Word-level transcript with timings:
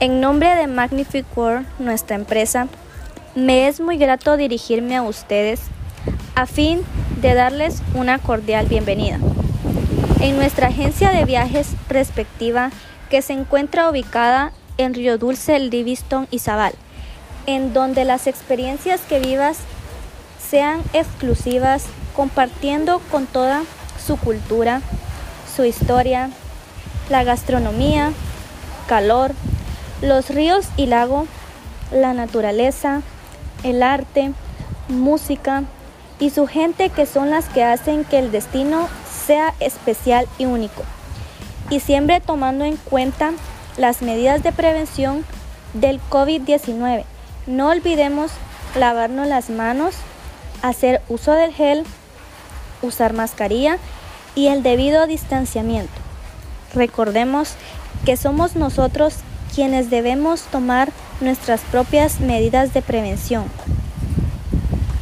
En 0.00 0.18
nombre 0.22 0.54
de 0.54 0.66
Magnific 0.66 1.26
World, 1.36 1.66
nuestra 1.78 2.16
empresa, 2.16 2.68
me 3.34 3.68
es 3.68 3.80
muy 3.80 3.98
grato 3.98 4.38
dirigirme 4.38 4.96
a 4.96 5.02
ustedes 5.02 5.60
a 6.34 6.46
fin 6.46 6.80
de 7.20 7.34
darles 7.34 7.82
una 7.92 8.18
cordial 8.18 8.64
bienvenida. 8.64 9.18
En 10.20 10.36
nuestra 10.36 10.68
agencia 10.68 11.10
de 11.10 11.26
viajes 11.26 11.72
respectiva, 11.90 12.70
que 13.10 13.20
se 13.20 13.34
encuentra 13.34 13.90
ubicada 13.90 14.52
en 14.78 14.94
Río 14.94 15.18
Dulce, 15.18 15.58
Livingston 15.58 16.28
y 16.30 16.38
Zabal, 16.38 16.72
en 17.44 17.74
donde 17.74 18.06
las 18.06 18.26
experiencias 18.26 19.02
que 19.06 19.20
vivas 19.20 19.58
sean 20.40 20.80
exclusivas, 20.94 21.84
compartiendo 22.16 23.02
con 23.10 23.26
toda 23.26 23.64
su 24.02 24.16
cultura, 24.16 24.80
su 25.54 25.66
historia, 25.66 26.30
la 27.10 27.22
gastronomía, 27.22 28.14
calor, 28.88 29.34
los 30.02 30.30
ríos 30.30 30.66
y 30.76 30.86
lago, 30.86 31.26
la 31.92 32.14
naturaleza, 32.14 33.02
el 33.62 33.82
arte, 33.82 34.32
música 34.88 35.64
y 36.18 36.30
su 36.30 36.46
gente 36.46 36.90
que 36.90 37.06
son 37.06 37.30
las 37.30 37.46
que 37.46 37.64
hacen 37.64 38.04
que 38.04 38.18
el 38.18 38.30
destino 38.30 38.88
sea 39.26 39.54
especial 39.60 40.26
y 40.38 40.46
único. 40.46 40.82
Y 41.70 41.80
siempre 41.80 42.20
tomando 42.20 42.64
en 42.64 42.76
cuenta 42.76 43.32
las 43.76 44.02
medidas 44.02 44.42
de 44.42 44.52
prevención 44.52 45.24
del 45.74 46.00
COVID-19. 46.10 47.04
No 47.46 47.68
olvidemos 47.68 48.32
lavarnos 48.76 49.26
las 49.28 49.50
manos, 49.50 49.94
hacer 50.62 51.00
uso 51.08 51.32
del 51.32 51.52
gel, 51.52 51.84
usar 52.82 53.12
mascarilla 53.12 53.78
y 54.34 54.48
el 54.48 54.62
debido 54.62 55.06
distanciamiento. 55.06 55.92
Recordemos 56.74 57.54
que 58.04 58.16
somos 58.16 58.56
nosotros 58.56 59.14
quienes 59.54 59.90
debemos 59.90 60.42
tomar 60.42 60.92
nuestras 61.20 61.60
propias 61.62 62.20
medidas 62.20 62.72
de 62.72 62.82
prevención. 62.82 63.44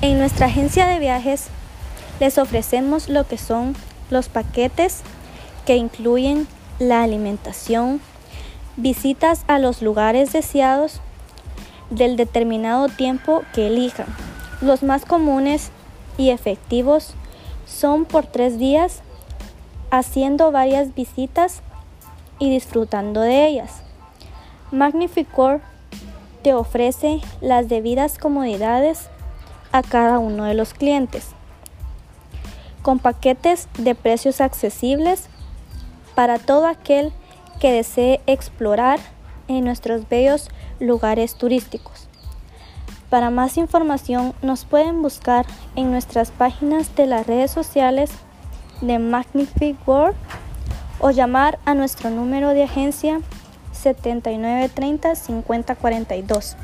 En 0.00 0.18
nuestra 0.18 0.46
agencia 0.46 0.86
de 0.86 0.98
viajes 0.98 1.46
les 2.20 2.38
ofrecemos 2.38 3.08
lo 3.08 3.26
que 3.26 3.38
son 3.38 3.74
los 4.10 4.28
paquetes 4.28 5.00
que 5.64 5.76
incluyen 5.76 6.46
la 6.78 7.02
alimentación, 7.02 8.00
visitas 8.76 9.44
a 9.46 9.58
los 9.58 9.82
lugares 9.82 10.32
deseados 10.32 11.00
del 11.90 12.16
determinado 12.16 12.88
tiempo 12.88 13.42
que 13.52 13.68
elijan. 13.68 14.06
Los 14.60 14.82
más 14.82 15.04
comunes 15.04 15.70
y 16.18 16.30
efectivos 16.30 17.14
son 17.66 18.04
por 18.04 18.26
tres 18.26 18.58
días 18.58 19.00
haciendo 19.90 20.50
varias 20.50 20.94
visitas 20.94 21.62
y 22.38 22.50
disfrutando 22.50 23.20
de 23.20 23.46
ellas. 23.46 23.83
Magnificor 24.70 25.60
te 26.42 26.54
ofrece 26.54 27.20
las 27.40 27.68
debidas 27.68 28.18
comodidades 28.18 29.08
a 29.72 29.82
cada 29.82 30.18
uno 30.18 30.44
de 30.44 30.54
los 30.54 30.74
clientes, 30.74 31.28
con 32.82 32.98
paquetes 32.98 33.68
de 33.78 33.94
precios 33.94 34.40
accesibles 34.40 35.28
para 36.14 36.38
todo 36.38 36.66
aquel 36.66 37.12
que 37.60 37.72
desee 37.72 38.20
explorar 38.26 39.00
en 39.48 39.64
nuestros 39.64 40.08
bellos 40.08 40.48
lugares 40.80 41.34
turísticos. 41.36 42.08
Para 43.10 43.30
más 43.30 43.58
información 43.58 44.34
nos 44.42 44.64
pueden 44.64 45.02
buscar 45.02 45.46
en 45.76 45.90
nuestras 45.90 46.30
páginas 46.30 46.94
de 46.96 47.06
las 47.06 47.26
redes 47.26 47.50
sociales 47.50 48.10
de 48.80 48.98
Magnific 48.98 49.76
World 49.86 50.16
o 50.98 51.10
llamar 51.10 51.58
a 51.64 51.74
nuestro 51.74 52.10
número 52.10 52.50
de 52.50 52.64
agencia 52.64 53.20
7930 53.84 55.14
5042. 55.14 56.56